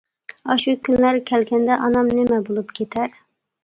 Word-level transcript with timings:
ئاشۇ 0.53 0.73
كۈنلەر 0.87 1.21
كەلگەندە 1.29 1.79
ئانام 1.79 2.13
نېمە 2.19 2.43
بولۇپ 2.53 2.79
كېتەر. 2.83 3.19